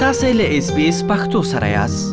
تاسو 0.00 0.28
له 0.38 0.44
اس 0.56 0.66
بي 0.74 0.82
اس 0.88 0.98
پختو 1.06 1.40
سره 1.52 1.68
یاست 1.68 2.10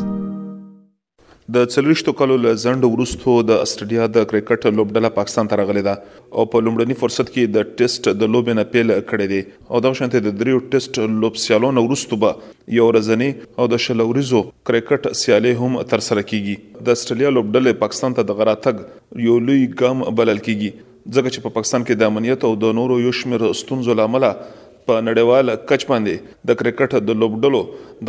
د 1.56 1.66
څلورشتو 1.74 2.12
کلو 2.20 2.38
له 2.46 2.54
ځنډ 2.62 2.88
وروسته 2.94 3.34
د 3.50 3.62
استرالیا 3.66 4.06
د 4.16 4.26
کرکټ 4.32 4.64
لوبډله 4.78 5.10
پاکستان 5.18 5.50
ته 5.52 5.58
راغله 5.60 5.82
ده 5.88 5.94
او 5.98 6.46
په 6.54 6.64
لومړني 6.68 6.96
فرصت 7.02 7.30
کې 7.34 7.52
د 7.58 7.68
ټیسټ 7.80 8.08
د 8.24 8.32
لوبې 8.36 8.58
نه 8.60 8.64
پیل 8.74 8.90
کړې 9.12 9.30
دي 9.34 9.70
او 9.70 9.82
دا 9.86 9.92
شانته 10.00 10.22
د 10.26 10.34
دریو 10.40 10.58
ټیسټ 10.72 11.00
لوب 11.26 11.38
سیالونو 11.42 11.86
وروسته 11.86 12.20
به 12.26 12.52
یو 12.80 12.88
ورځنی 12.90 13.30
او 13.36 13.68
د 13.76 13.84
شلوريزو 13.86 14.42
کرکټ 14.70 15.08
سیالې 15.22 15.62
هم 15.62 15.88
تر 15.96 16.06
سره 16.08 16.28
کیږي 16.32 16.86
د 16.90 16.98
استرالیا 17.02 17.34
لوبډله 17.38 17.80
پاکستان 17.86 18.18
ته 18.20 18.28
د 18.32 18.40
غراتګ 18.44 19.24
یو 19.30 19.38
لوی 19.46 19.60
ګام 19.62 20.06
بلل 20.22 20.44
کیږي 20.44 20.92
ځکه 21.14 21.28
چې 21.30 21.48
په 21.48 21.56
پاکستان 21.60 21.80
کې 21.86 22.02
د 22.04 22.12
امنیت 22.14 22.44
او 22.50 22.54
د 22.66 22.78
نورو 22.82 23.00
یو 23.06 23.16
شمېر 23.24 23.58
ستونزو 23.64 23.94
لامل 24.04 24.26
په 24.88 25.02
نړیواله 25.04 25.54
کچ 25.70 25.84
باندې 25.90 26.44
د 26.48 26.58
کرکټ 26.60 26.96
د 27.08 27.16
لوبډلو 27.22 27.60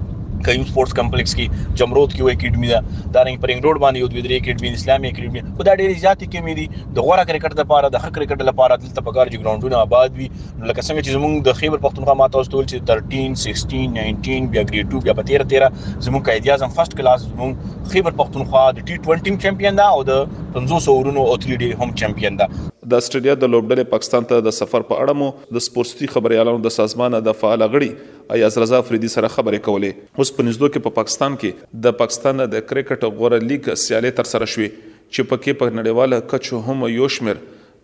قیوم 0.45 0.65
سپورتس 0.71 0.93
کمپلیکس 0.95 1.35
کې 1.35 1.47
جمرود 1.81 2.13
کې 2.13 2.19
یو 2.23 2.29
اکیډمي 2.31 2.69
ده 2.73 3.11
دا 3.17 3.23
رنګ 3.29 3.41
پرنګ 3.45 3.65
روډ 3.67 3.79
باندې 3.85 4.01
یو 4.01 4.09
دوی 4.13 4.23
درې 4.27 4.39
اکیډمي 4.41 4.73
اسلامي 4.79 5.09
اکیډمي 5.13 5.41
خو 5.57 5.67
دا 5.69 5.75
ډېری 5.81 5.97
زیاتې 6.05 6.33
کمی 6.35 6.55
دي 6.59 6.67
د 6.99 7.07
غوړه 7.07 7.25
کرکټ 7.31 7.61
لپاره 7.63 7.91
د 7.97 8.03
حق 8.05 8.15
کرکټ 8.19 8.45
لپاره 8.51 8.79
دلته 8.85 9.07
په 9.09 9.17
کار 9.19 9.33
ګراوندونه 9.37 9.81
آباد 9.87 10.19
وي 10.19 10.29
لکه 10.33 10.87
څنګه 10.89 11.01
چې 11.05 11.15
زموږ 11.19 11.47
د 11.51 11.59
خیبر 11.61 11.85
پښتونخوا 11.87 12.19
ماته 12.23 12.43
اوس 12.43 12.53
ټول 12.55 12.67
چې 12.73 12.91
13 13.15 13.55
16 13.61 13.95
19 14.01 14.51
بیا 14.57 14.67
ګریډ 14.73 14.97
2 14.97 15.07
بیا 15.09 15.17
په 15.21 15.29
13 15.33 15.49
13 15.55 15.81
زموږ 16.09 16.29
قائد 16.31 16.51
اعظم 16.57 16.77
فرست 16.81 16.99
کلاس 17.03 17.29
زموږ 17.29 17.95
خیبر 17.95 18.19
پښتونخوا 18.25 18.65
د 18.81 18.89
ټي 18.91 19.01
20 19.31 19.41
چمپیون 19.49 19.83
ده 19.83 19.89
او 19.99 20.05
د 20.13 20.39
500 20.61 20.93
اورونو 20.99 21.29
او 21.31 21.41
3 21.49 21.63
ډي 21.65 21.73
هم 21.83 21.97
چمپیون 22.05 22.43
ده 22.45 22.53
د 22.91 22.99
استرالیا 23.03 23.35
د 23.41 23.51
لوبډلې 23.51 23.85
پاکستان 23.91 24.25
ته 24.31 24.41
د 24.45 24.55
سفر 24.57 24.85
په 24.87 24.97
اړه 25.03 25.15
مو 25.19 25.27
د 25.59 25.63
سپورتسي 25.67 26.07
خبريالانو 26.15 26.63
د 26.63 26.73
سازمان 26.77 27.17
د 27.29 27.35
فعال 27.43 27.65
غړي 27.75 27.91
ایاز 28.39 28.57
رضا 28.63 28.81
فریدي 28.89 29.11
سره 29.15 29.31
خبرې 29.35 29.65
کولې 29.67 30.21
اوس 30.21 30.33
په 30.39 30.47
نږدې 30.49 30.73
کې 30.73 30.85
په 30.87 30.97
پاکستان 30.97 31.37
کې 31.43 31.83
د 31.85 31.95
پاکستان 32.01 32.45
د 32.55 32.65
کرکټ 32.73 33.11
غوړه 33.21 33.39
لیگ 33.53 33.71
سیالي 33.85 34.13
تر 34.21 34.31
سره 34.33 34.51
شوې 34.55 34.73
چې 34.89 35.31
پکې 35.33 35.61
په 35.63 35.77
نړیواله 35.79 36.27
کچو 36.35 36.61
هم 36.71 36.85
یوشمیر 36.97 37.43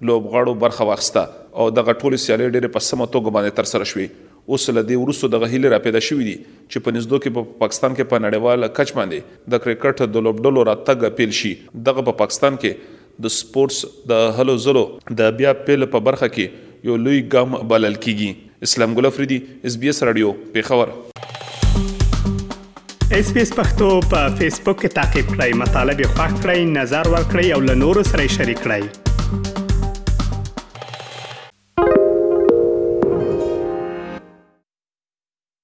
لوبغاړو 0.09 0.57
برخه 0.67 0.89
واخسته 0.91 1.27
او 1.63 1.71
د 1.79 1.89
غټول 1.93 2.19
سیالي 2.27 2.51
ډېر 2.51 2.77
په 2.79 2.89
سمه 2.91 3.09
توګه 3.15 3.39
باندې 3.39 3.63
تر 3.63 3.71
سره 3.77 3.91
شوې 3.93 4.27
اوس 4.55 4.67
لدی 4.75 4.99
ورسو 5.05 5.29
د 5.33 5.41
غهیل 5.45 5.71
را 5.77 5.85
پیدا 5.89 6.01
شوې 6.09 6.27
دي 6.31 6.37
چې 6.43 6.85
په 6.85 6.99
نږدې 6.99 7.23
کې 7.23 7.39
په 7.39 7.63
پاکستان 7.65 7.91
کې 7.91 8.13
په 8.13 8.25
نړیواله 8.27 8.75
کچ 8.81 8.93
باندې 8.99 9.55
د 9.55 9.65
کرکټ 9.65 10.15
د 10.17 10.27
لوبډلو 10.31 10.69
راتګ 10.73 11.19
پیل 11.21 11.39
شي 11.43 11.55
دغه 11.91 12.05
په 12.11 12.21
پاکستان 12.21 12.57
کې 12.63 12.97
د 13.25 13.29
سپورتس 13.35 13.85
د 14.11 14.27
هلو 14.41 14.57
زلو 14.65 14.83
د 15.21 15.31
بیا 15.39 15.53
پیل 15.69 15.87
په 15.95 16.03
برخه 16.09 16.29
کې 16.37 16.91
یو 16.91 16.97
لوی 17.07 17.21
ګام 17.37 17.57
بلل 17.73 17.97
کیږي 18.05 18.31
اسلام 18.69 18.95
ګل 19.01 19.09
افریدي 19.13 19.39
اس 19.71 19.77
بي 19.85 19.91
اس 19.95 20.03
رادیو 20.11 20.33
پیښور 20.59 20.95
اس 23.19 23.33
پی 23.35 23.45
اس 23.47 23.53
پختو 23.59 23.91
په 24.15 24.33
فیسبوک 24.39 24.81
کې 24.85 24.97
تا 24.99 25.07
کې 25.11 25.35
پلی 25.35 25.59
مطلب 25.65 26.05
یو 26.07 26.15
فاک 26.21 26.39
کړئ 26.43 26.71
نظر 26.79 27.13
ور 27.17 27.29
کړئ 27.33 27.53
او 27.61 27.69
له 27.71 27.79
نورو 27.85 28.07
سره 28.15 28.31
شریک 28.39 28.65
کړئ 28.71 29.07